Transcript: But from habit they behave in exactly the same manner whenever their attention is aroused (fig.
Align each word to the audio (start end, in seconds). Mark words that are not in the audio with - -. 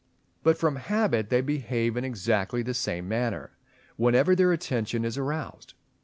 But 0.41 0.57
from 0.57 0.77
habit 0.77 1.29
they 1.29 1.41
behave 1.41 1.95
in 1.95 2.03
exactly 2.03 2.63
the 2.63 2.73
same 2.73 3.07
manner 3.07 3.51
whenever 3.97 4.35
their 4.35 4.51
attention 4.51 5.05
is 5.05 5.15
aroused 5.15 5.73
(fig. 5.77 5.77